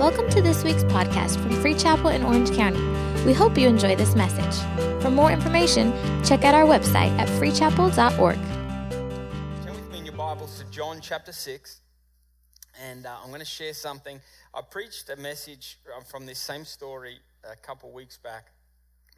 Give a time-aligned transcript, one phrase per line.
[0.00, 2.80] Welcome to this week's podcast from Free Chapel in Orange County.
[3.26, 4.58] We hope you enjoy this message.
[5.02, 5.92] For more information,
[6.24, 8.36] check out our website at freechapel.org.
[9.62, 11.80] Turn with me in your Bibles to John chapter 6,
[12.82, 14.18] and uh, I'm going to share something.
[14.54, 18.46] I preached a message uh, from this same story a couple weeks back,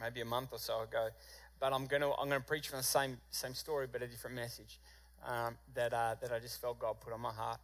[0.00, 1.10] maybe a month or so ago,
[1.60, 4.08] but I'm going to I'm going to preach from the same same story, but a
[4.08, 4.80] different message
[5.24, 7.60] um, that uh, that I just felt God put on my heart,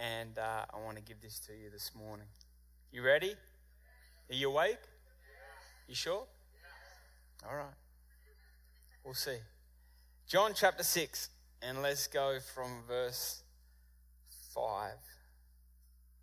[0.00, 2.28] and uh, I want to give this to you this morning.
[2.94, 3.34] You ready?
[4.28, 4.76] Are you awake?
[5.88, 6.26] You sure?
[7.48, 7.64] All right.
[9.02, 9.38] We'll see.
[10.28, 11.30] John chapter 6,
[11.62, 13.44] and let's go from verse
[14.54, 14.92] 5.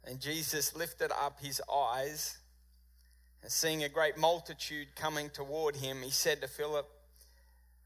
[0.04, 2.38] And Jesus lifted up his eyes,
[3.42, 6.88] and seeing a great multitude coming toward him, he said to Philip,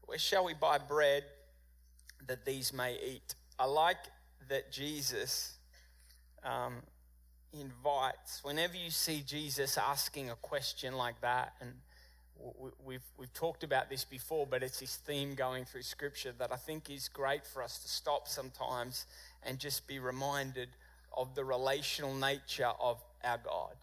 [0.02, 1.24] Where shall we buy bread
[2.26, 3.34] that these may eat?
[3.58, 4.04] I like
[4.50, 5.56] that Jesus
[6.42, 6.82] um,
[7.60, 11.72] invites, whenever you see Jesus asking a question like that, and
[12.84, 16.56] we've, we've talked about this before, but it's his theme going through Scripture that I
[16.56, 19.06] think is great for us to stop sometimes
[19.42, 20.68] and just be reminded
[21.16, 23.76] of the relational nature of our God.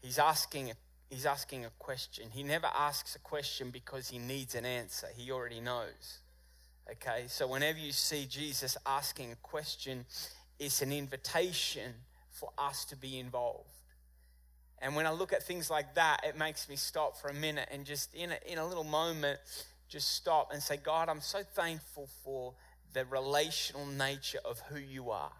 [0.00, 0.72] He's asking,
[1.10, 2.30] he's asking a question.
[2.30, 6.20] He never asks a question because he needs an answer, he already knows.
[6.90, 10.04] Okay, so whenever you see Jesus asking a question,
[10.58, 11.92] it's an invitation
[12.40, 13.68] for us to be involved.
[14.78, 17.68] And when I look at things like that, it makes me stop for a minute
[17.70, 19.38] and just in a, in a little moment,
[19.88, 22.54] just stop and say, God, I'm so thankful for
[22.94, 25.32] the relational nature of who you are.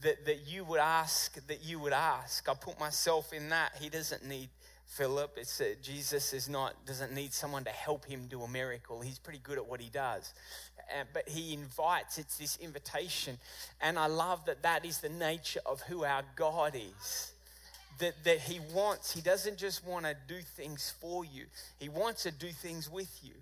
[0.00, 2.48] That, that you would ask, that you would ask.
[2.48, 3.72] I put myself in that.
[3.80, 4.48] He doesn't need
[4.86, 5.36] Philip.
[5.36, 9.00] It's uh, Jesus is not doesn't need someone to help him do a miracle.
[9.00, 10.32] He's pretty good at what he does.
[10.78, 12.18] Uh, but he invites.
[12.18, 13.38] It's this invitation,
[13.80, 17.32] and I love that that is the nature of who our God is.
[17.98, 19.12] That that He wants.
[19.12, 21.46] He doesn't just want to do things for you.
[21.78, 23.34] He wants to do things with you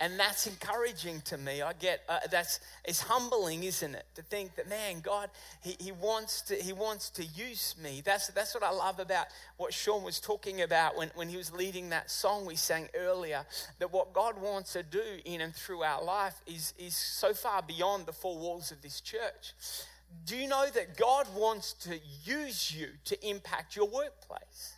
[0.00, 1.62] and that's encouraging to me.
[1.62, 4.06] I get uh, that's it's humbling isn't it?
[4.14, 5.30] To think that man god
[5.62, 8.02] he, he wants to he wants to use me.
[8.04, 9.26] That's that's what i love about
[9.58, 13.44] what sean was talking about when, when he was leading that song we sang earlier
[13.78, 17.62] that what god wants to do in and through our life is is so far
[17.62, 19.52] beyond the four walls of this church.
[20.26, 24.74] Do you know that god wants to use you to impact your workplace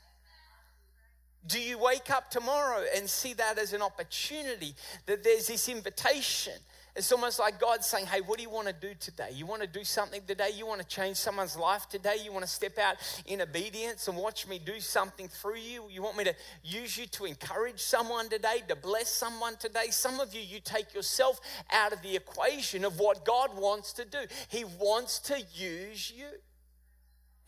[1.47, 4.75] do you wake up tomorrow and see that as an opportunity
[5.07, 6.55] that there's this invitation?
[6.95, 9.31] It's almost like God saying, Hey, what do you want to do today?
[9.33, 10.51] You want to do something today?
[10.55, 12.17] You want to change someone's life today?
[12.23, 15.85] You want to step out in obedience and watch me do something through you?
[15.91, 19.87] You want me to use you to encourage someone today, to bless someone today?
[19.89, 21.41] Some of you, you take yourself
[21.73, 24.19] out of the equation of what God wants to do.
[24.49, 26.27] He wants to use you.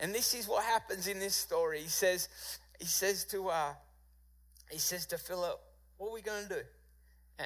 [0.01, 1.81] And this is what happens in this story.
[1.81, 2.29] He says,
[2.81, 3.75] he says to uh,
[4.71, 5.61] he says to Philip,
[5.99, 6.61] "What are we going to do?"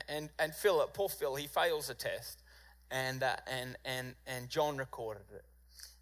[0.08, 2.42] And and Philip, poor Phil, he fails a test,
[2.90, 5.44] and uh, and and and John recorded it.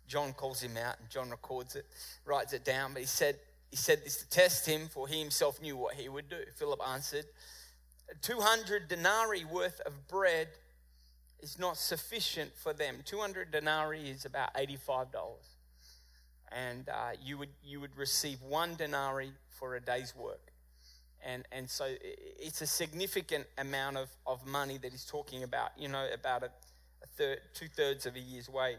[0.06, 1.86] John calls him out, and John records it,
[2.24, 2.92] writes it down.
[2.92, 3.36] But he said
[3.70, 6.38] he said this to test him, for he himself knew what he would do.
[6.54, 7.26] Philip answered,
[8.22, 10.48] 200 denarii worth of bread
[11.40, 13.02] is not sufficient for them.
[13.04, 15.06] 200 denarii is about $85.
[16.52, 20.45] And uh, you, would, you would receive one denarii for a day's work.
[21.26, 21.88] And, and so
[22.38, 26.46] it's a significant amount of, of money that he's talking about, you know, about a,
[26.46, 28.78] a third, two thirds of a year's wage.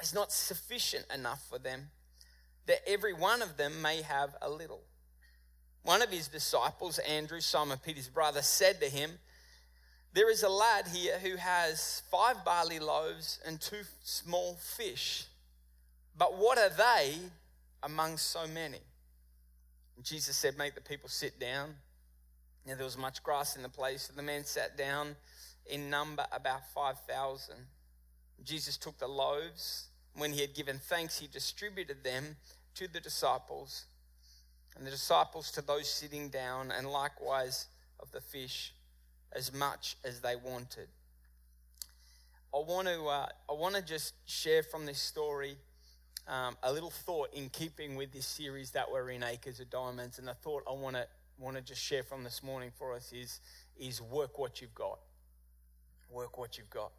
[0.00, 1.88] It's not sufficient enough for them
[2.66, 4.82] that every one of them may have a little.
[5.82, 9.12] One of his disciples, Andrew, Simon Peter's brother, said to him,
[10.12, 15.24] There is a lad here who has five barley loaves and two small fish.
[16.18, 17.14] But what are they
[17.82, 18.80] among so many?
[20.02, 21.74] Jesus said, Make the people sit down.
[22.66, 25.16] Now there was much grass in the place, so the men sat down
[25.66, 27.54] in number about 5,000.
[28.44, 29.88] Jesus took the loaves.
[30.16, 32.36] When he had given thanks, he distributed them
[32.74, 33.86] to the disciples,
[34.76, 37.66] and the disciples to those sitting down, and likewise
[37.98, 38.74] of the fish,
[39.32, 40.88] as much as they wanted.
[42.52, 45.56] I want to, uh, I want to just share from this story
[46.30, 50.18] um, a little thought in keeping with this series that we're in, Acres of Diamonds.
[50.18, 51.06] And the thought I want to
[51.38, 53.40] want to just share from this morning for us is
[53.76, 55.00] is work what you've got.
[56.08, 56.92] Work what you've got.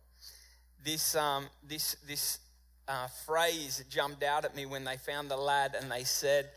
[0.84, 2.40] This um, this this
[2.88, 6.50] uh, phrase jumped out at me when they found the lad, and they said,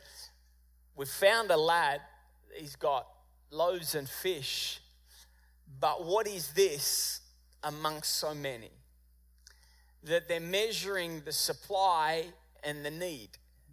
[0.96, 2.00] "We found a lad.
[2.56, 3.06] He's got
[3.50, 4.80] loaves and fish,
[5.78, 7.20] but what is this
[7.62, 8.72] amongst so many?"
[10.02, 12.26] That they're measuring the supply
[12.64, 13.30] and the need.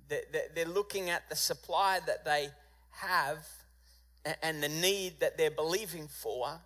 [0.10, 2.50] They're looking at the supply that they
[2.92, 3.48] have
[4.44, 6.60] and the need that they're believing for.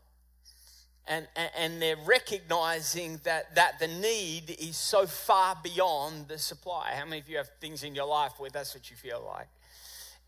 [1.07, 6.94] And, and they're recognizing that, that the need is so far beyond the supply.
[6.95, 9.48] How many of you have things in your life where that's what you feel like?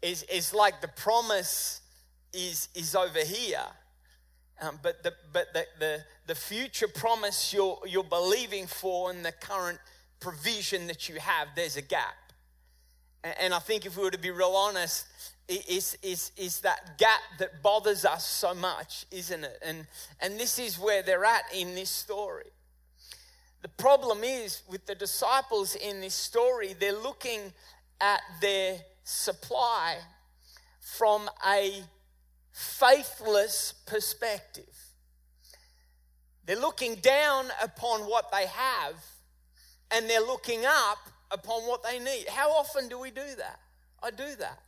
[0.03, 1.81] It's, it's like the promise
[2.31, 3.65] is, is over here.
[4.61, 9.31] Um, but the, but the, the, the future promise you're, you're believing for and the
[9.31, 9.79] current
[10.19, 12.15] provision that you have, there's a gap.
[13.23, 15.05] And, I think if we were to be real honest,
[15.47, 19.59] is, is, is that gap that bothers us so much, isn't it?
[19.65, 19.87] And,
[20.21, 22.51] and this is where they're at in this story.
[23.61, 27.53] The problem is with the disciples in this story, they're looking
[27.99, 29.97] at their supply
[30.79, 31.83] from a
[32.51, 34.63] faithless perspective.
[36.45, 38.95] They're looking down upon what they have
[39.91, 40.99] and they're looking up
[41.31, 42.27] upon what they need.
[42.27, 43.59] How often do we do that?
[44.01, 44.59] I do that.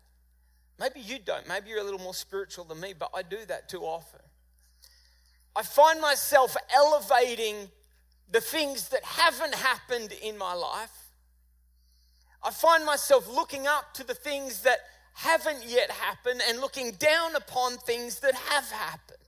[0.79, 1.47] Maybe you don't.
[1.47, 4.21] Maybe you're a little more spiritual than me, but I do that too often.
[5.55, 7.69] I find myself elevating
[8.31, 11.11] the things that haven't happened in my life.
[12.41, 14.79] I find myself looking up to the things that
[15.13, 19.18] haven't yet happened and looking down upon things that have happened.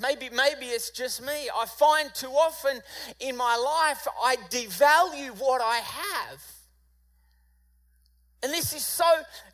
[0.00, 1.48] Maybe, maybe it's just me.
[1.54, 2.80] I find too often
[3.20, 6.42] in my life I devalue what I have.
[8.42, 9.04] And this is so,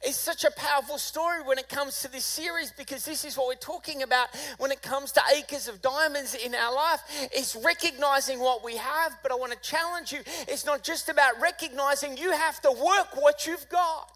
[0.02, 3.48] it's such a powerful story when it comes to this series because this is what
[3.48, 4.28] we're talking about
[4.58, 7.00] when it comes to acres of diamonds in our life.
[7.32, 10.20] It's recognizing what we have, but I want to challenge you.
[10.46, 14.15] It's not just about recognizing, you have to work what you've got.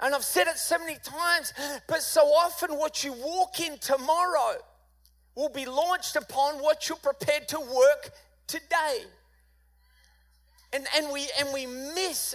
[0.00, 1.52] And I've said it so many times,
[1.86, 4.56] but so often what you walk in tomorrow
[5.34, 8.10] will be launched upon what you're prepared to work
[8.46, 9.04] today.
[10.72, 12.34] And, and, we, and we miss,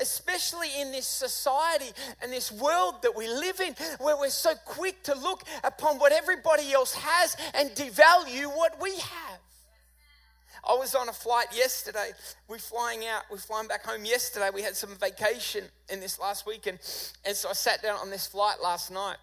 [0.00, 5.02] especially in this society and this world that we live in, where we're so quick
[5.04, 9.38] to look upon what everybody else has and devalue what we have.
[10.68, 12.10] I was on a flight yesterday.
[12.48, 14.50] We're flying out, we're flying back home yesterday.
[14.52, 16.78] We had some vacation in this last weekend.
[17.24, 19.18] And so I sat down on this flight last night.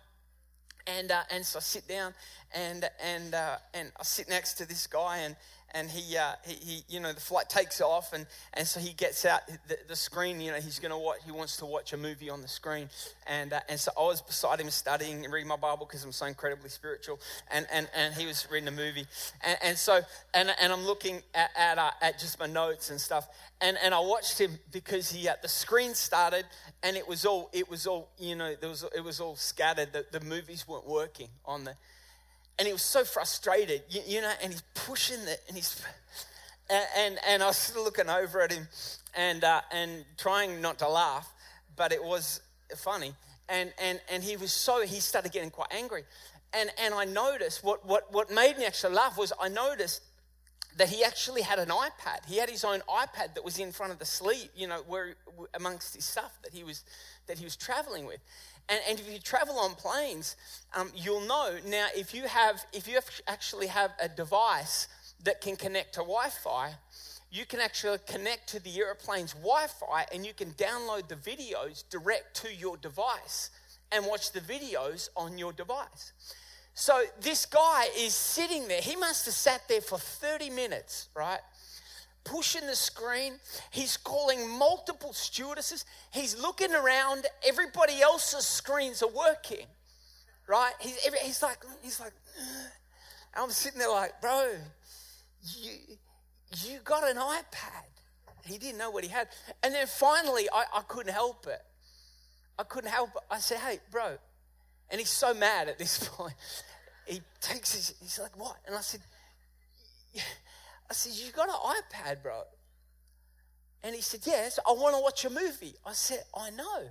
[0.88, 2.13] And, uh, and so I sit down
[2.53, 5.35] and, and, uh, and I sit next to this guy and,
[5.73, 8.94] and he, uh, he, he, you know, the flight takes off, and, and so he
[8.94, 10.39] gets out the, the screen.
[10.39, 11.17] You know, he's to watch.
[11.25, 12.89] He wants to watch a movie on the screen,
[13.25, 16.11] and uh, and so I was beside him studying and reading my Bible because I'm
[16.11, 17.19] so incredibly spiritual,
[17.51, 19.06] and and, and he was reading a movie,
[19.41, 20.01] and, and so
[20.33, 23.27] and, and I'm looking at at, uh, at just my notes and stuff,
[23.59, 26.45] and and I watched him because he uh, the screen started,
[26.83, 29.91] and it was all it was all you know there was it was all scattered.
[29.91, 31.75] The, the movies weren't working on the
[32.57, 35.81] and he was so frustrated, you, you know, and he's pushing it, and he's,
[36.69, 38.67] and, and, and I was sort of looking over at him
[39.15, 41.31] and, uh, and trying not to laugh,
[41.75, 42.41] but it was
[42.77, 43.13] funny.
[43.50, 46.03] And, and, and he was so, he started getting quite angry.
[46.53, 50.01] And, and I noticed, what, what, what made me actually laugh was I noticed
[50.77, 52.25] that he actually had an iPad.
[52.27, 55.15] He had his own iPad that was in front of the sleeve, you know, where
[55.53, 56.83] amongst his stuff that he was
[57.27, 58.19] that he was traveling with.
[58.69, 60.36] And, and if you travel on planes,
[60.74, 64.88] um, you'll know now if you have if you have actually have a device
[65.24, 66.74] that can connect to Wi-Fi,
[67.31, 72.35] you can actually connect to the airplane's Wi-Fi and you can download the videos direct
[72.44, 73.49] to your device
[73.92, 76.14] and watch the videos on your device.
[76.76, 78.81] So this guy is sitting there.
[78.81, 81.40] He must have sat there for 30 minutes, right?
[82.23, 83.33] Pushing the screen.
[83.71, 85.85] He's calling multiple stewardesses.
[86.11, 87.27] He's looking around.
[87.47, 89.65] Everybody else's screens are working,
[90.47, 90.73] right?
[90.80, 92.13] He's, he's like, he's like,
[93.35, 94.51] I'm sitting there like, bro,
[95.56, 95.71] you,
[96.65, 97.85] you got an iPad.
[98.45, 99.30] He didn't know what he had.
[99.63, 101.61] And then finally, I, I couldn't help it.
[102.59, 103.23] I couldn't help it.
[103.31, 104.18] I said, hey, bro.
[104.89, 106.35] And he's so mad at this point.
[107.06, 108.57] He takes his, he's like, what?
[108.68, 109.01] And I said,
[110.90, 112.44] I said, You got an iPad, bro?
[113.83, 115.75] And he said, Yes, I want to watch a movie.
[115.85, 116.90] I said, I know.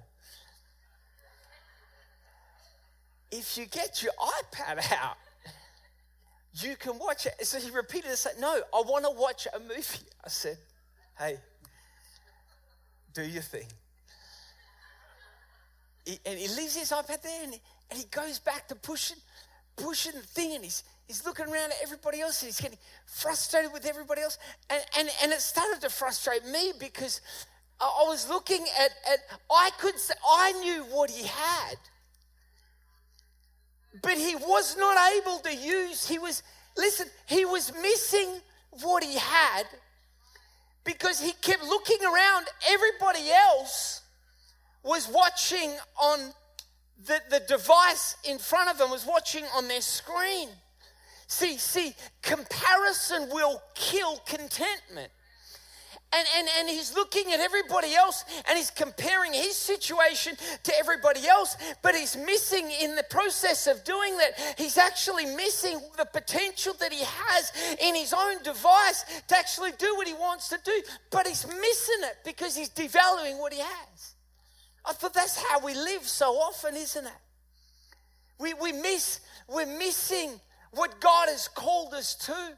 [3.30, 5.16] If you get your iPad out,
[6.54, 7.34] you can watch it.
[7.46, 10.06] So he repeated it, said, No, I want to watch a movie.
[10.24, 10.58] I said,
[11.18, 11.38] Hey,
[13.14, 13.66] do your thing.
[16.04, 19.18] He, and he leaves his iPad there and he, and he goes back to pushing,
[19.76, 23.72] pushing the thing and he's He's looking around at everybody else and he's getting frustrated
[23.72, 24.38] with everybody else.
[24.70, 27.20] And, and, and it started to frustrate me because
[27.80, 29.18] I was looking at, at
[29.50, 31.76] I could say, I knew what he had.
[34.00, 36.42] But he was not able to use, he was,
[36.76, 38.40] listen, he was missing
[38.82, 39.64] what he had
[40.84, 42.46] because he kept looking around.
[42.68, 44.02] Everybody else
[44.82, 46.32] was watching on
[47.06, 50.48] the, the device in front of them, was watching on their screen.
[51.32, 55.10] See, see, comparison will kill contentment.
[56.12, 61.26] And, and, and he's looking at everybody else and he's comparing his situation to everybody
[61.26, 66.74] else, but he's missing in the process of doing that, he's actually missing the potential
[66.80, 70.82] that he has in his own device to actually do what he wants to do.
[71.10, 74.14] But he's missing it because he's devaluing what he has.
[74.84, 77.20] I thought that's how we live so often, isn't it?
[78.38, 80.38] We, we miss, we're missing
[80.72, 82.56] what God has called us to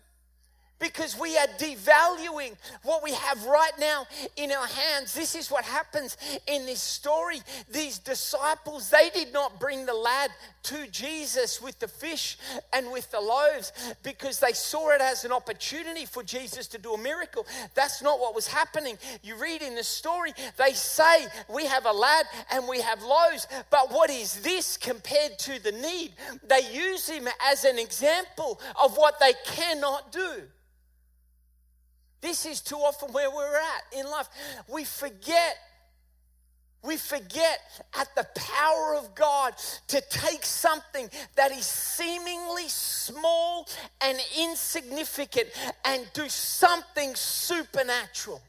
[0.85, 5.15] because we are devaluing what we have right now in our hands.
[5.15, 7.41] This is what happens in this story.
[7.73, 10.31] These disciples, they did not bring the lad
[10.65, 12.37] to Jesus with the fish
[12.75, 13.73] and with the loaves
[14.03, 17.47] because they saw it as an opportunity for Jesus to do a miracle.
[17.75, 18.99] That's not what was happening.
[19.23, 23.47] You read in the story, they say, We have a lad and we have loaves,
[23.71, 26.13] but what is this compared to the need?
[26.47, 30.43] They use him as an example of what they cannot do.
[32.25, 34.31] This is too often where we're at in life.
[34.67, 35.59] We forget
[36.83, 37.61] we forget
[37.99, 39.55] at the power of God
[39.89, 43.69] to take something that is seemingly small
[44.03, 45.49] and insignificant
[45.85, 48.41] and do something supernatural.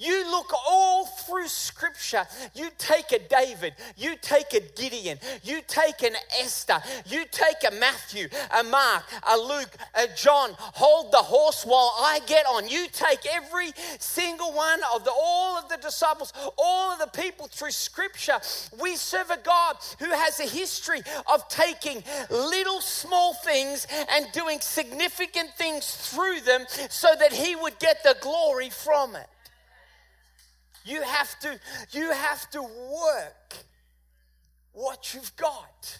[0.00, 2.26] You look all through scripture.
[2.54, 7.74] You take a David, you take a Gideon, you take an Esther, you take a
[7.74, 8.28] Matthew,
[8.58, 10.52] a Mark, a Luke, a John.
[10.56, 12.66] Hold the horse while I get on.
[12.66, 17.46] You take every single one of the all of the disciples, all of the people
[17.48, 18.40] through scripture.
[18.80, 24.60] We serve a God who has a history of taking little small things and doing
[24.60, 29.26] significant things through them so that he would get the glory from it.
[30.84, 31.60] You have to,
[31.90, 33.54] you have to work
[34.72, 35.98] what you've got.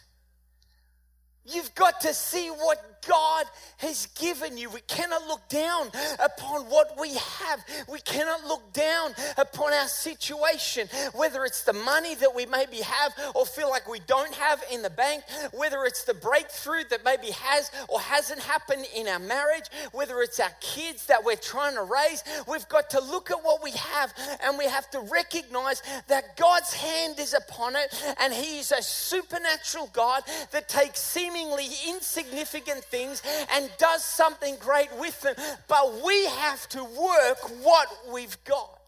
[1.45, 3.47] You've got to see what God
[3.79, 4.71] has given you.
[4.71, 7.65] We cannot look down upon what we have.
[7.89, 13.13] We cannot look down upon our situation, whether it's the money that we maybe have
[13.35, 17.31] or feel like we don't have in the bank, whether it's the breakthrough that maybe
[17.31, 21.83] has or hasn't happened in our marriage, whether it's our kids that we're trying to
[21.83, 22.23] raise.
[22.47, 26.73] We've got to look at what we have and we have to recognize that God's
[26.73, 33.23] hand is upon it and He is a supernatural God that takes seemingly insignificant things
[33.53, 35.35] and does something great with them.
[35.69, 38.79] But we have to work what we've got.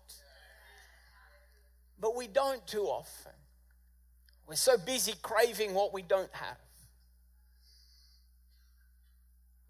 [2.01, 3.33] But we don't too often.
[4.47, 6.57] We're so busy craving what we don't have.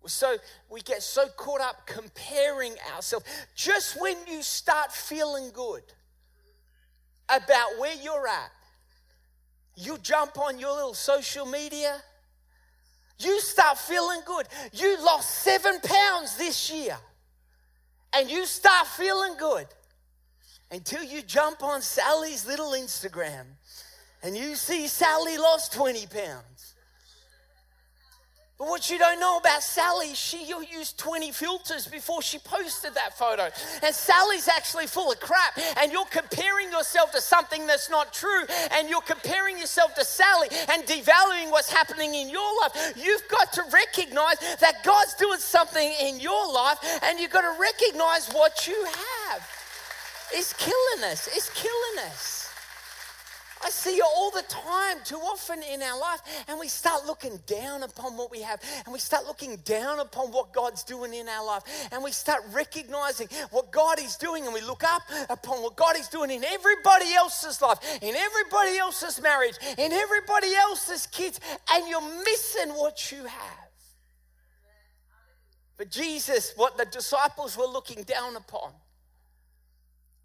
[0.02, 0.36] We're so
[0.68, 3.24] we get so caught up comparing ourselves.
[3.54, 5.84] Just when you start feeling good
[7.28, 8.50] about where you're at,
[9.76, 12.02] you jump on your little social media
[13.18, 14.46] you start feeling good.
[14.72, 16.96] You lost seven pounds this year,
[18.14, 19.66] and you start feeling good
[20.70, 23.44] until you jump on Sally's little Instagram
[24.22, 26.71] and you see Sally lost 20 pounds.
[28.62, 33.18] But what you don't know about Sally, she used 20 filters before she posted that
[33.18, 33.48] photo.
[33.82, 35.58] And Sally's actually full of crap.
[35.78, 38.44] And you're comparing yourself to something that's not true.
[38.70, 42.92] And you're comparing yourself to Sally and devaluing what's happening in your life.
[42.94, 46.78] You've got to recognize that God's doing something in your life.
[47.02, 49.42] And you've got to recognize what you have.
[50.32, 51.28] It's killing us.
[51.34, 52.41] It's killing us.
[53.64, 56.20] I see it all the time, too often in our life.
[56.48, 58.60] And we start looking down upon what we have.
[58.84, 61.62] And we start looking down upon what God's doing in our life.
[61.92, 64.44] And we start recognizing what God is doing.
[64.44, 68.78] And we look up upon what God is doing in everybody else's life, in everybody
[68.78, 71.38] else's marriage, in everybody else's kids.
[71.72, 73.68] And you're missing what you have.
[75.76, 78.72] But Jesus, what the disciples were looking down upon,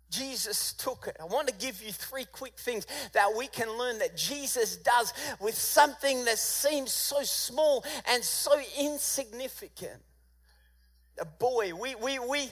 [0.09, 1.17] Jesus took it.
[1.19, 5.13] I want to give you three quick things that we can learn that Jesus does
[5.39, 10.01] with something that seems so small and so insignificant.
[11.19, 12.49] A boy, we, we, we,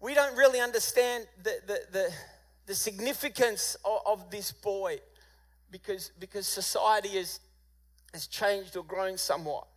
[0.00, 2.12] we don't really understand the, the, the,
[2.66, 4.98] the significance of, of, this boy
[5.70, 7.40] because, because society has,
[8.12, 9.68] has changed or grown somewhat.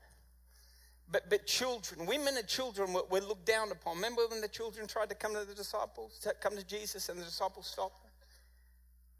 [1.11, 3.97] But, but children, women and children were, were, looked down upon.
[3.97, 7.19] Remember when the children tried to come to the disciples, to come to Jesus, and
[7.19, 8.11] the disciples stopped them?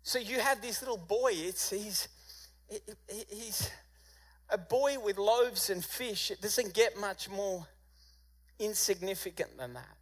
[0.03, 1.31] So you have this little boy.
[1.33, 2.07] It's he's
[3.29, 3.69] he's
[4.49, 6.31] a boy with loaves and fish.
[6.31, 7.67] It doesn't get much more
[8.59, 9.97] insignificant than that.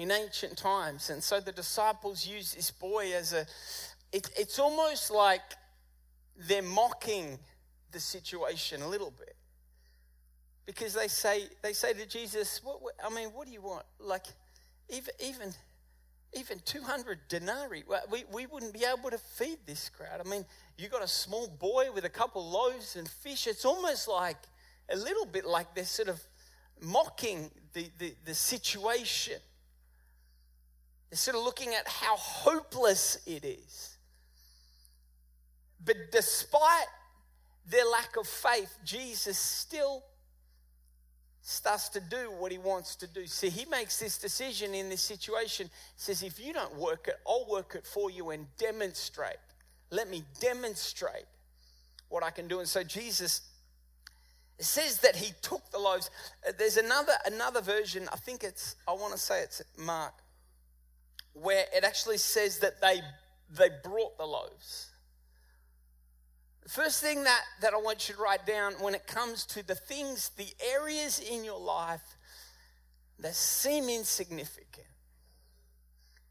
[0.00, 1.10] in ancient times.
[1.10, 3.46] And so the disciples use this boy as a,
[4.12, 5.42] it, it's almost like
[6.36, 7.38] they're mocking
[7.92, 9.36] the situation a little bit.
[10.66, 13.84] Because they say, they say to Jesus, what, I mean, what do you want?
[13.98, 14.26] Like,
[14.88, 15.54] even, even,
[16.32, 20.20] even 200 denarii, we, we wouldn't be able to feed this crowd.
[20.24, 20.44] I mean,
[20.78, 23.46] you got a small boy with a couple loaves and fish.
[23.46, 24.36] It's almost like,
[24.90, 26.20] a little bit like they're sort of
[26.80, 29.38] mocking the, the, the situation.
[31.10, 33.96] They're sort of looking at how hopeless it is.
[35.84, 36.86] But despite
[37.66, 40.02] their lack of faith, Jesus still
[41.42, 43.26] starts to do what he wants to do.
[43.26, 45.70] See, he makes this decision in this situation.
[45.96, 49.38] Says, if you don't work it, I'll work it for you and demonstrate.
[49.90, 51.26] Let me demonstrate
[52.08, 52.58] what I can do.
[52.58, 53.42] And so Jesus
[54.58, 56.10] says that he took the loaves.
[56.46, 60.12] Uh, there's another another version, I think it's I want to say it's Mark,
[61.32, 63.00] where it actually says that they
[63.50, 64.89] they brought the loaves.
[66.68, 69.74] First thing that, that I want you to write down when it comes to the
[69.74, 72.16] things, the areas in your life
[73.18, 74.86] that seem insignificant.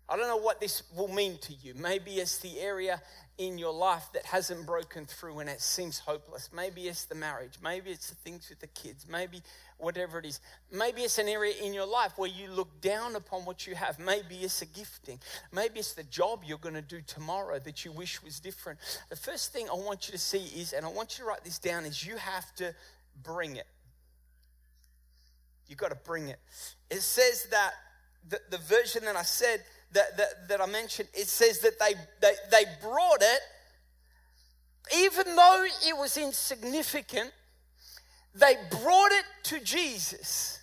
[0.09, 1.75] I don't know what this will mean to you.
[1.75, 2.99] Maybe it's the area
[3.37, 6.49] in your life that hasn't broken through and it seems hopeless.
[6.53, 7.53] Maybe it's the marriage.
[7.63, 9.05] Maybe it's the things with the kids.
[9.07, 9.43] Maybe
[9.77, 10.39] whatever it is.
[10.71, 13.99] Maybe it's an area in your life where you look down upon what you have.
[13.99, 15.19] Maybe it's a gifting.
[15.53, 18.79] Maybe it's the job you're going to do tomorrow that you wish was different.
[19.09, 21.43] The first thing I want you to see is, and I want you to write
[21.43, 22.73] this down, is you have to
[23.23, 23.67] bring it.
[25.67, 26.39] You've got to bring it.
[26.89, 27.73] It says that
[28.27, 31.93] the, the version that I said, that, that, that I mentioned, it says that they,
[32.21, 33.39] they, they brought it,
[34.97, 37.31] even though it was insignificant,
[38.35, 40.59] they brought it to Jesus.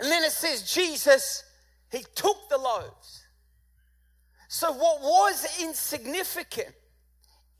[0.00, 1.44] And then it says, Jesus,
[1.90, 3.24] he took the loaves.
[4.48, 6.74] So, what was insignificant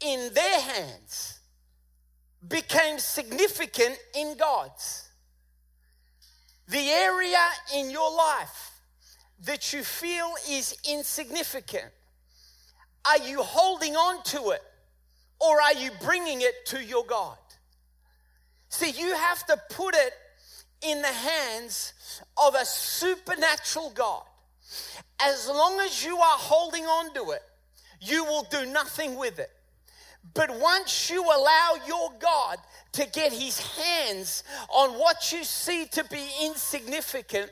[0.01, 1.41] in their hands
[2.47, 5.09] became significant in God's.
[6.69, 7.39] The area
[7.75, 8.72] in your life
[9.45, 11.91] that you feel is insignificant?
[13.05, 14.63] Are you holding on to it
[15.41, 17.37] or are you bringing it to your God?
[18.69, 20.13] See, you have to put it
[20.83, 21.93] in the hands
[22.43, 24.23] of a supernatural God.
[25.21, 27.43] As long as you are holding on to it,
[28.01, 29.51] you will do nothing with it.
[30.35, 32.59] But once you allow your God
[32.93, 37.51] to get his hands on what you see to be insignificant,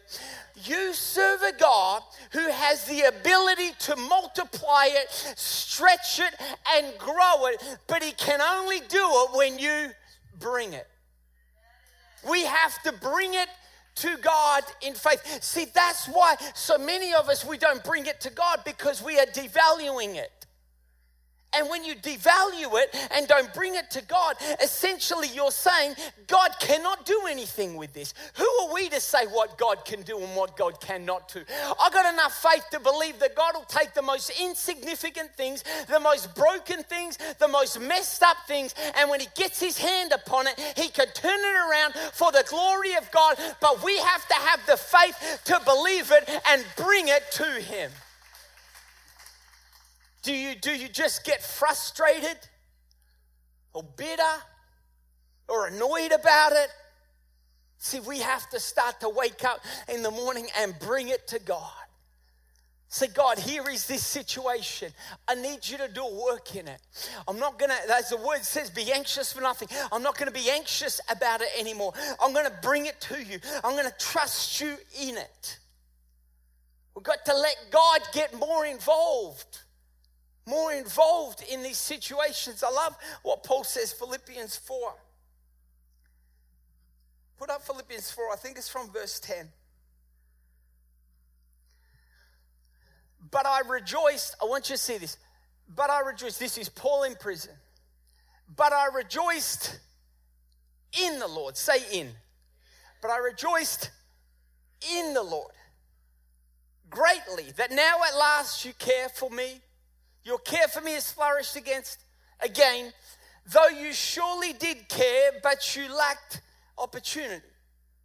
[0.64, 6.34] you serve a God who has the ability to multiply it, stretch it,
[6.74, 9.90] and grow it, but he can only do it when you
[10.38, 10.86] bring it.
[12.28, 13.48] We have to bring it
[13.96, 15.42] to God in faith.
[15.42, 19.18] See, that's why so many of us we don't bring it to God because we
[19.18, 20.39] are devaluing it.
[21.52, 25.94] And when you devalue it and don't bring it to God, essentially you're saying
[26.28, 28.14] God cannot do anything with this.
[28.34, 31.42] Who are we to say what God can do and what God cannot do?
[31.80, 35.98] I got enough faith to believe that God will take the most insignificant things, the
[35.98, 40.46] most broken things, the most messed up things, and when He gets His hand upon
[40.46, 43.36] it, He can turn it around for the glory of God.
[43.60, 47.90] But we have to have the faith to believe it and bring it to Him.
[50.22, 52.36] Do you, do you just get frustrated
[53.72, 54.22] or bitter
[55.48, 56.68] or annoyed about it?
[57.78, 61.38] See, we have to start to wake up in the morning and bring it to
[61.38, 61.72] God.
[62.88, 64.92] Say, God, here is this situation.
[65.28, 66.80] I need you to do a work in it.
[67.26, 69.68] I'm not gonna, as the word says, be anxious for nothing.
[69.92, 71.94] I'm not gonna be anxious about it anymore.
[72.20, 73.38] I'm gonna bring it to you.
[73.62, 75.58] I'm gonna trust you in it.
[76.94, 79.60] We've got to let God get more involved
[80.50, 82.62] more involved in these situations.
[82.62, 84.94] I love what Paul says, Philippians 4.
[87.38, 89.48] Put up Philippians 4, I think it's from verse 10.
[93.30, 95.16] But I rejoiced, I want you to see this.
[95.74, 97.54] But I rejoiced, this is Paul in prison.
[98.56, 99.78] But I rejoiced
[101.00, 101.56] in the Lord.
[101.56, 102.10] Say in.
[103.00, 103.90] But I rejoiced
[104.96, 105.52] in the Lord
[106.90, 109.60] greatly that now at last you care for me
[110.24, 112.04] your care for me has flourished against
[112.40, 112.92] again,
[113.52, 116.42] though you surely did care, but you lacked
[116.78, 117.44] opportunity.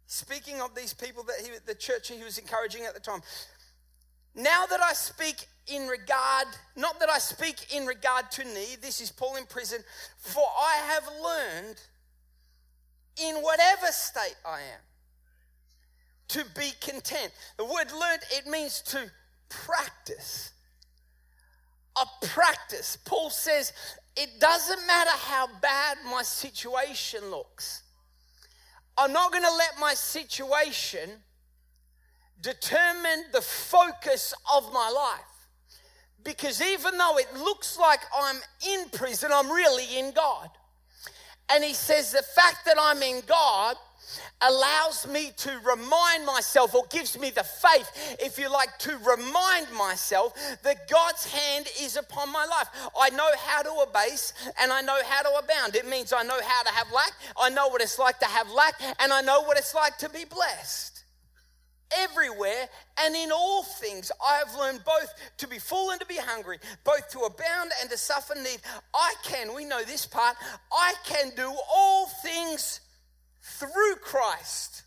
[0.06, 3.20] Speaking of these people that he, the church he was encouraging at the time.
[4.34, 9.00] Now that I speak in regard, not that I speak in regard to need, this
[9.00, 9.82] is Paul in prison,
[10.16, 11.80] for I have learned
[13.20, 14.80] in whatever state I am
[16.28, 17.32] to be content.
[17.56, 19.10] The word learned, it means to
[19.48, 20.52] practice.
[22.00, 22.98] A practice.
[23.04, 23.72] Paul says,
[24.16, 27.82] it doesn't matter how bad my situation looks.
[28.98, 31.10] I'm not going to let my situation
[32.40, 35.48] determine the focus of my life.
[36.22, 40.50] Because even though it looks like I'm in prison, I'm really in God.
[41.50, 43.76] And he says the fact that I'm in God
[44.40, 49.72] allows me to remind myself, or gives me the faith, if you like, to remind
[49.72, 52.68] myself that God's hand is upon my life.
[52.98, 55.76] I know how to abase and I know how to abound.
[55.76, 58.50] It means I know how to have lack, I know what it's like to have
[58.50, 60.96] lack, and I know what it's like to be blessed
[61.96, 66.16] everywhere and in all things I have learned both to be full and to be
[66.16, 68.60] hungry, both to abound and to suffer need.
[68.94, 70.36] I can, we know this part,
[70.72, 72.80] I can do all things
[73.58, 74.82] through Christ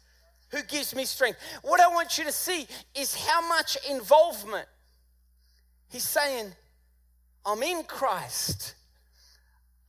[0.52, 1.40] who gives me strength.
[1.62, 4.68] What I want you to see is how much involvement.
[5.90, 6.52] He's saying,
[7.46, 8.76] I'm in Christ.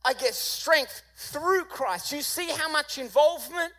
[0.03, 2.11] I get strength through Christ.
[2.11, 3.71] You see how much involvement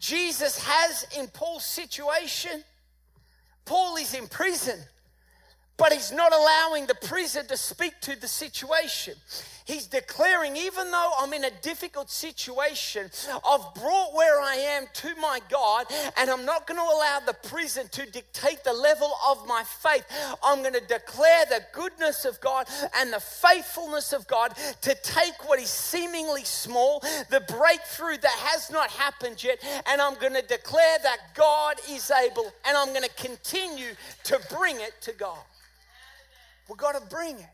[0.00, 2.62] Jesus has in Paul's situation?
[3.64, 4.78] Paul is in prison.
[5.76, 9.14] But he's not allowing the prison to speak to the situation.
[9.64, 15.16] He's declaring, even though I'm in a difficult situation, I've brought where I am to
[15.16, 15.86] my God,
[16.18, 20.04] and I'm not going to allow the prison to dictate the level of my faith.
[20.44, 25.48] I'm going to declare the goodness of God and the faithfulness of God to take
[25.48, 30.46] what is seemingly small, the breakthrough that has not happened yet, and I'm going to
[30.46, 35.38] declare that God is able, and I'm going to continue to bring it to God.
[36.68, 37.46] We've got to bring it.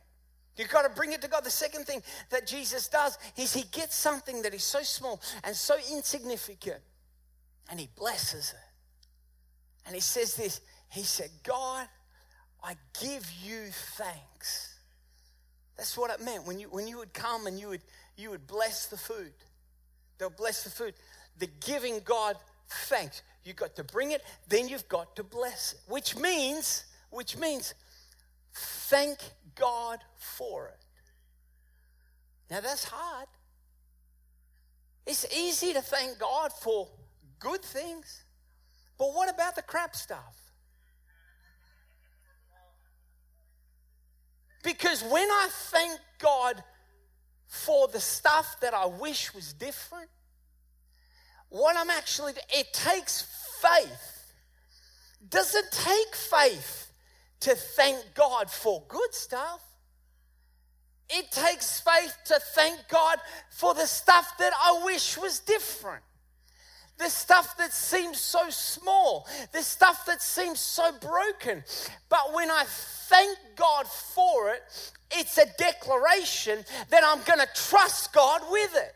[0.57, 1.45] You've got to bring it to God.
[1.45, 5.57] The second thing that Jesus does is he gets something that is so small and
[5.57, 6.81] so insignificant
[7.71, 9.87] and he blesses it.
[9.87, 11.87] And he says this He said, God,
[12.63, 14.79] I give you thanks.
[15.77, 17.81] That's what it meant when you, when you would come and you would,
[18.17, 19.33] you would bless the food.
[20.19, 20.93] They'll bless the food.
[21.39, 22.37] The giving God
[22.69, 23.23] thanks.
[23.45, 25.81] You've got to bring it, then you've got to bless it.
[25.91, 27.73] Which means, which means
[28.61, 29.19] Thank
[29.55, 30.85] God for it.
[32.51, 33.29] Now that's hard.
[35.07, 36.89] It's easy to thank God for
[37.39, 38.25] good things,
[38.99, 40.37] but what about the crap stuff?
[44.63, 46.63] Because when I thank God
[47.47, 50.11] for the stuff that I wish was different,
[51.49, 53.27] what I'm actually, it takes
[53.63, 54.33] faith.
[55.29, 56.90] Does it take faith
[57.41, 59.63] to thank God for good stuff.
[61.09, 63.19] It takes faith to thank God
[63.51, 66.05] for the stuff that I wish was different.
[66.99, 71.65] The stuff that seems so small, the stuff that seems so broken.
[72.09, 74.63] But when I thank God for it,
[75.11, 78.95] it's a declaration that I'm going to trust God with it.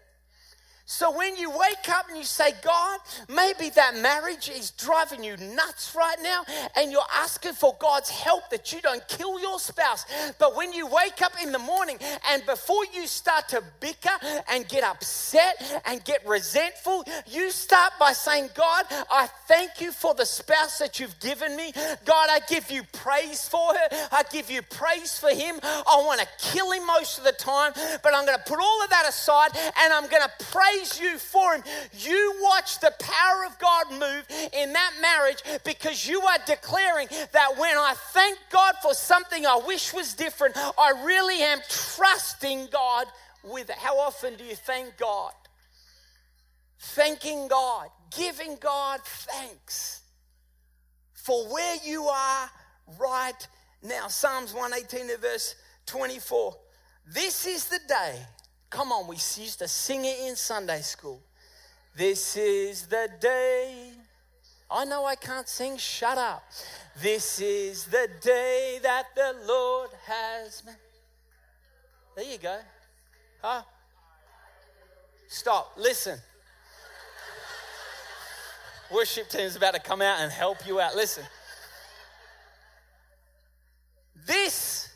[0.86, 5.34] So when you wake up and you say, God, maybe that marriage is driving you
[5.38, 6.42] nuts right now,
[6.76, 10.04] and you're asking for God's help that you don't kill your spouse.
[10.38, 11.96] But when you wake up in the morning
[12.30, 14.10] and before you start to bicker
[14.50, 20.12] and get upset and get resentful, you start by saying, God, I thank you for
[20.14, 21.72] the spouse that you've given me.
[22.04, 24.06] God, I give you praise for her.
[24.12, 25.58] I give you praise for him.
[25.62, 28.82] I want to kill him most of the time, but I'm going to put all
[28.82, 29.50] of that aside
[29.82, 31.62] and I'm going to pray praise you for him.
[31.98, 37.54] You watch the power of God move in that marriage because you are declaring that
[37.58, 43.06] when I thank God for something I wish was different, I really am trusting God
[43.42, 43.76] with it.
[43.76, 45.32] How often do you thank God?
[46.78, 50.02] Thanking God, giving God thanks
[51.12, 52.50] for where you are
[52.98, 53.48] right
[53.82, 54.08] now.
[54.08, 55.54] Psalms 118 verse
[55.86, 56.54] 24.
[57.06, 58.18] This is the day
[58.74, 61.22] Come on, we used to sing it in Sunday school.
[61.96, 63.92] This is the day.
[64.68, 66.42] I know I can't sing, shut up.
[67.00, 70.74] This is the day that the Lord has made.
[72.16, 72.58] There you go.
[73.40, 73.62] Huh?
[75.28, 76.18] Stop, listen.
[78.92, 80.96] Worship team is about to come out and help you out.
[80.96, 81.22] Listen.
[84.26, 84.88] This,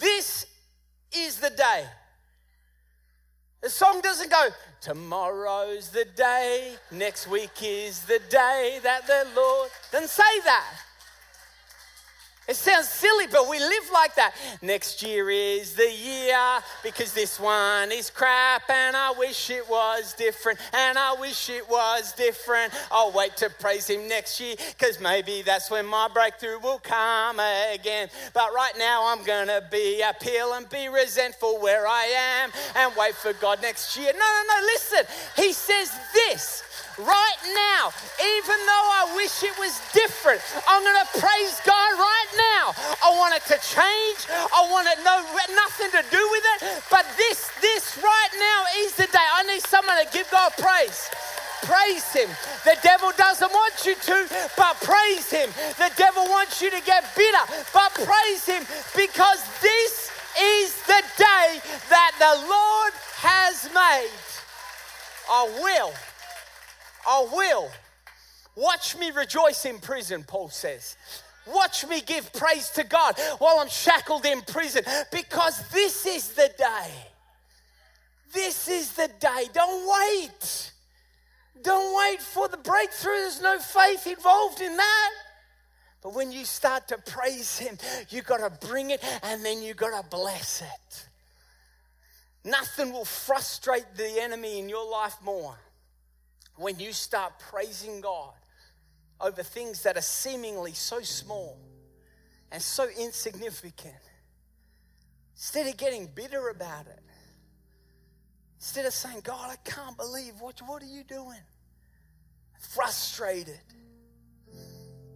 [0.00, 0.46] this
[1.12, 1.84] is the day.
[3.62, 4.48] The song doesn't go,
[4.80, 9.68] tomorrow's the day, next week is the day that the Lord.
[9.92, 10.76] Doesn't say that.
[12.50, 14.34] It sounds silly, but we live like that.
[14.60, 16.36] Next year is the year
[16.82, 21.70] because this one is crap and I wish it was different and I wish it
[21.70, 22.72] was different.
[22.90, 27.38] I'll wait to praise him next year because maybe that's when my breakthrough will come
[27.72, 28.08] again.
[28.34, 32.02] But right now I'm going to be appeal and be resentful where I
[32.42, 34.12] am and wait for God next year.
[34.12, 35.04] No, no, no, listen.
[35.36, 36.64] He says this
[36.98, 37.92] right now,
[38.38, 42.74] even though I wish it was different, I'm going to praise God right now.
[43.04, 44.20] I want it to change.
[44.30, 45.22] I want it no
[45.54, 46.82] nothing to do with it.
[46.90, 49.28] But this, this right now is the day.
[49.34, 51.08] I need someone to give God praise.
[51.62, 52.28] Praise Him.
[52.64, 54.16] The devil doesn't want you to,
[54.56, 55.50] but praise Him.
[55.76, 58.64] The devil wants you to get bitter, but praise Him
[58.96, 64.10] because this is the day that the Lord has made.
[65.30, 65.92] I will
[67.06, 67.68] I will.
[68.56, 70.96] Watch me rejoice in prison, Paul says.
[71.46, 76.50] Watch me give praise to God while I'm shackled in prison because this is the
[76.58, 76.90] day.
[78.32, 79.46] This is the day.
[79.52, 80.72] Don't wait.
[81.62, 83.16] Don't wait for the breakthrough.
[83.16, 85.10] There's no faith involved in that.
[86.02, 87.76] But when you start to praise Him,
[88.08, 91.06] you got to bring it and then you got to bless it.
[92.44, 95.56] Nothing will frustrate the enemy in your life more
[96.60, 98.34] when you start praising God
[99.18, 101.58] over things that are seemingly so small
[102.52, 103.94] and so insignificant,
[105.34, 107.00] instead of getting bitter about it,
[108.58, 111.40] instead of saying, God, I can't believe what, what are you doing?
[112.60, 113.58] Frustrated,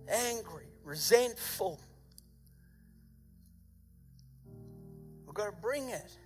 [0.09, 1.79] angry, resentful.
[5.27, 6.17] We've got to bring it.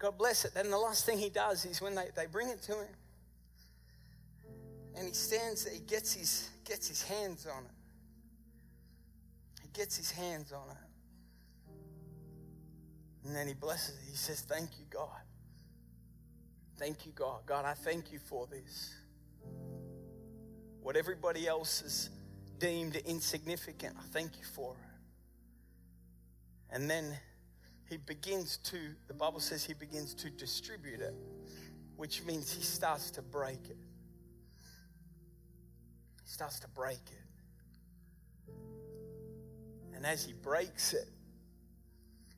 [0.00, 0.54] God bless it.
[0.54, 2.88] Then the last thing he does is when they, they bring it to him,
[4.96, 7.70] and he stands there, he gets his, gets his hands on it.
[9.62, 10.76] He gets his hands on it.
[13.24, 14.10] And then he blesses it.
[14.10, 15.08] He says, Thank you, God.
[16.78, 17.42] Thank you, God.
[17.46, 18.94] God, I thank you for this.
[20.80, 22.10] What everybody else has
[22.58, 26.74] deemed insignificant, I thank you for it.
[26.74, 27.16] And then
[27.88, 31.14] he begins to, the Bible says he begins to distribute it,
[31.96, 33.76] which means he starts to break it
[36.30, 38.52] starts to break it.
[39.94, 41.08] And as he breaks it,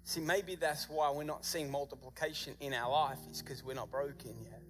[0.03, 3.91] see, maybe that's why we're not seeing multiplication in our life, is because we're not
[3.91, 4.63] broken yet.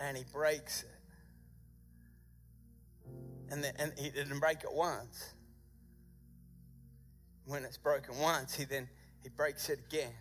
[0.00, 0.88] And he breaks it.
[3.52, 5.34] And, the, and he didn't break it once.
[7.44, 8.88] When it's broken once, he then
[9.22, 10.12] he breaks it again.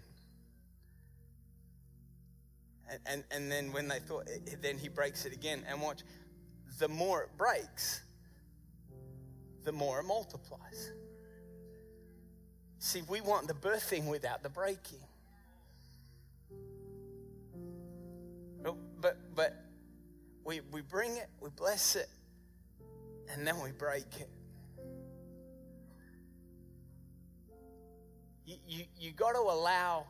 [2.87, 4.29] And, and, and then when they thought,
[4.61, 5.63] then he breaks it again.
[5.67, 6.03] And watch,
[6.77, 8.01] the more it breaks,
[9.63, 10.91] the more it multiplies.
[12.79, 14.99] See, we want the birthing without the breaking.
[19.01, 19.53] But, but
[20.43, 22.09] we, we bring it, we bless it,
[23.31, 24.29] and then we break it.
[28.47, 30.07] You, you, you got to allow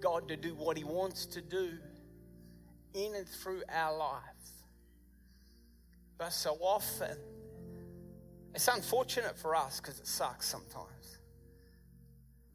[0.00, 1.72] God to do what He wants to do
[2.94, 4.33] in and through our life.
[6.18, 7.16] But so often,
[8.54, 11.18] it's unfortunate for us because it sucks sometimes.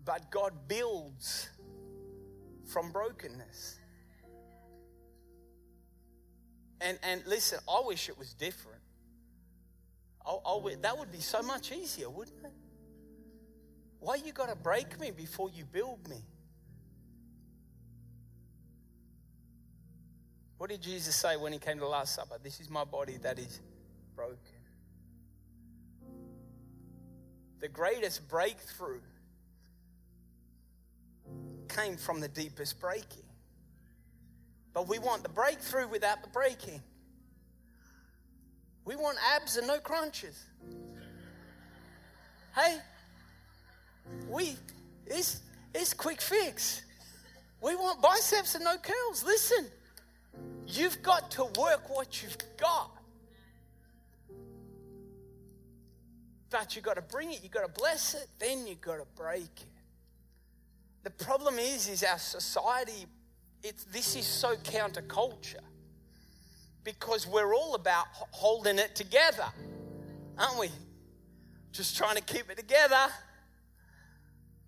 [0.06, 1.50] But God builds
[2.66, 3.78] from brokenness.
[6.82, 8.82] And, and listen, I wish it was different.
[10.26, 12.54] I, I, that would be so much easier, wouldn't it?
[14.00, 16.24] Why you got to break me before you build me?
[20.60, 22.38] What did Jesus say when he came to the Last Supper?
[22.44, 23.62] This is my body that is
[24.14, 24.36] broken.
[27.62, 29.00] The greatest breakthrough
[31.70, 33.24] came from the deepest breaking.
[34.74, 36.82] But we want the breakthrough without the breaking.
[38.84, 40.44] We want abs and no crunches.
[42.54, 42.80] Hey,
[44.28, 44.58] we,
[45.08, 45.40] it's,
[45.74, 46.82] it's quick fix.
[47.62, 49.24] We want biceps and no curls.
[49.24, 49.66] Listen.
[50.72, 52.92] You've got to work what you've got.
[56.52, 59.06] But you've got to bring it, you've got to bless it, then you've got to
[59.16, 59.68] break it.
[61.04, 63.06] The problem is, is our society,
[63.64, 65.64] it's, this is so counterculture
[66.84, 69.46] because we're all about holding it together,
[70.38, 70.70] aren't we?
[71.72, 72.96] Just trying to keep it together.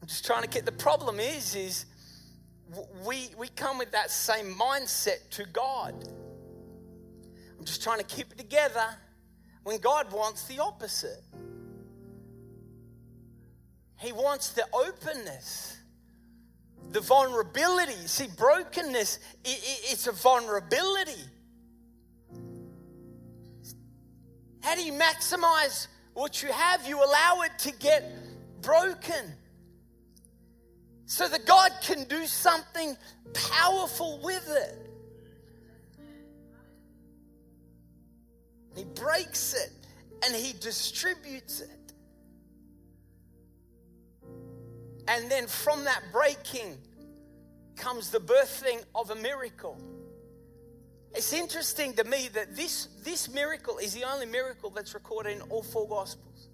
[0.02, 0.66] I'm just trying to get.
[0.66, 1.86] The problem is, is
[3.06, 5.94] we, we come with that same mindset to God.
[7.58, 8.86] I'm just trying to keep it together
[9.64, 11.22] when God wants the opposite.
[14.00, 15.78] He wants the openness,
[16.90, 17.94] the vulnerability.
[18.08, 21.22] See, brokenness, it's a vulnerability.
[24.64, 26.88] How do you maximize what you have?
[26.88, 28.12] You allow it to get
[28.62, 29.36] broken
[31.12, 32.95] so that God can do something
[33.34, 34.89] powerful with it.
[38.78, 39.74] He breaks it
[40.26, 41.93] and he distributes it.
[45.10, 46.78] And then from that breaking
[47.76, 49.78] comes the birthing of a miracle.
[51.13, 55.41] It's interesting to me that this, this miracle is the only miracle that's recorded in
[55.50, 56.47] all four Gospels.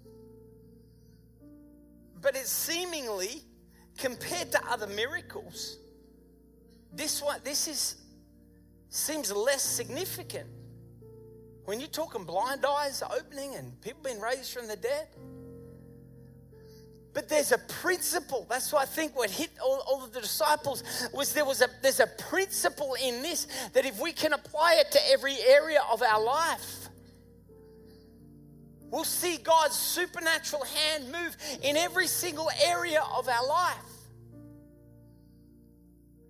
[2.20, 3.44] But it's seemingly,
[3.98, 5.78] compared to other miracles,
[6.92, 7.96] this one, this is
[8.90, 10.48] seems less significant.
[11.64, 15.08] When you're talking blind eyes opening and people being raised from the dead,
[17.12, 18.46] but there's a principle.
[18.48, 21.68] That's why I think what hit all, all, of the disciples was there was a
[21.82, 26.00] there's a principle in this that if we can apply it to every area of
[26.00, 26.88] our life,
[28.90, 33.87] we'll see God's supernatural hand move in every single area of our life.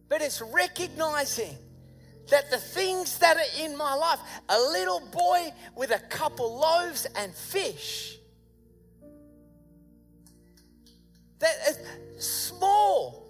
[0.09, 1.57] But it's recognizing
[2.31, 7.07] that the things that are in my life, a little boy with a couple loaves
[7.17, 8.19] and fish
[11.39, 13.27] that is small.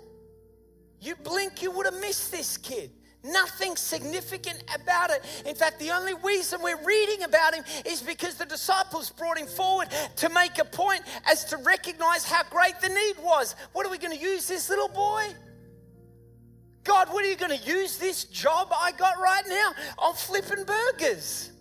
[1.00, 2.90] You blink, you would have missed this kid.
[3.24, 5.22] Nothing significant about it.
[5.44, 9.46] In fact, the only reason we're reading about him is because the disciples brought him
[9.46, 13.54] forward to make a point as to recognize how great the need was.
[13.72, 15.34] What are we going to use this little boy?
[16.88, 19.72] God, what are you going to use this job I got right now?
[20.02, 21.52] I'm flipping burgers.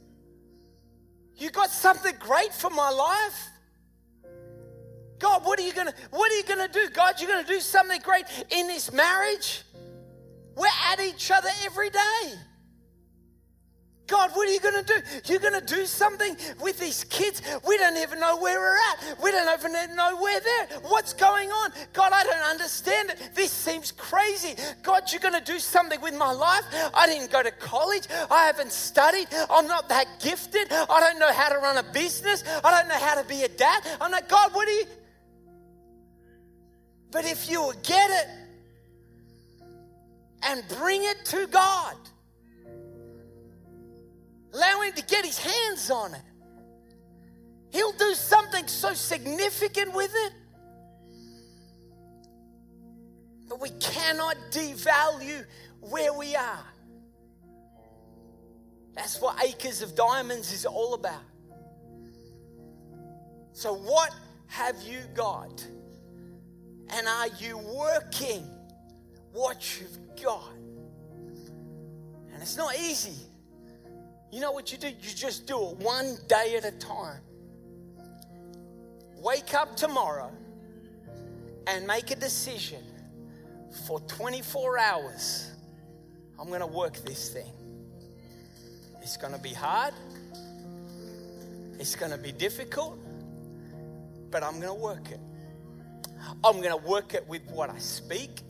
[1.35, 3.49] You got something great for my life?
[5.19, 6.89] God, what are you gonna what are you gonna do?
[6.93, 9.63] God, you're gonna do something great in this marriage?
[10.55, 12.33] We're at each other every day.
[14.07, 15.01] God, what are you going to do?
[15.25, 17.41] You're going to do something with these kids.
[17.67, 19.21] We don't even know where we're at.
[19.21, 20.79] We don't even know where they're.
[20.83, 21.71] What's going on?
[21.91, 23.31] God, I don't understand it.
[23.35, 24.55] This seems crazy.
[24.81, 26.63] God, you're going to do something with my life.
[26.93, 28.07] I didn't go to college.
[28.31, 29.27] I haven't studied.
[29.49, 30.71] I'm not that gifted.
[30.71, 32.43] I don't know how to run a business.
[32.63, 33.83] I don't know how to be a dad.
[33.99, 34.85] I'm like, God, what are you?
[37.11, 38.27] But if you get it
[40.43, 41.95] and bring it to God,
[44.53, 46.21] allow Him to get His hands on it,
[47.71, 50.33] He'll do something so significant with it.
[53.49, 55.45] But we cannot devalue
[55.81, 56.65] where we are.
[58.95, 61.21] That's what Acres of Diamonds is all about.
[63.53, 64.11] So, what
[64.47, 65.65] have you got?
[66.89, 68.43] And are you working
[69.31, 70.53] what you've got?
[72.33, 73.26] And it's not easy.
[74.31, 74.87] You know what you do?
[74.87, 77.21] You just do it one day at a time.
[79.17, 80.31] Wake up tomorrow
[81.65, 82.83] and make a decision
[83.85, 85.51] for 24 hours.
[86.39, 87.51] I'm going to work this thing.
[89.01, 89.93] It's going to be hard.
[91.79, 92.99] It's going to be difficult,
[94.29, 95.19] but I'm going to work it.
[96.43, 98.41] I'm going to work it with what I speak.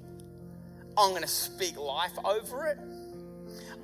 [0.97, 2.79] I'm going to speak life over it.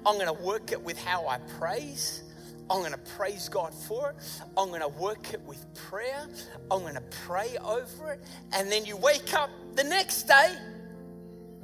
[0.05, 2.23] I'm going to work it with how I praise.
[2.69, 4.15] I'm going to praise God for it.
[4.57, 6.27] I'm going to work it with prayer.
[6.71, 8.21] I'm going to pray over it.
[8.53, 10.55] And then you wake up the next day,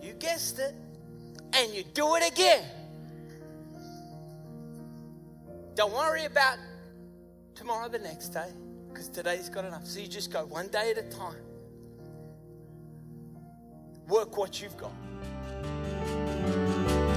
[0.02, 0.75] you guessed it,
[1.54, 2.63] and you do it again.
[5.75, 6.58] Don't worry about
[7.56, 8.49] tomorrow, the next day,
[8.89, 9.86] because today's got enough.
[9.86, 11.36] So you just go one day at a time
[14.10, 14.91] work what you've got.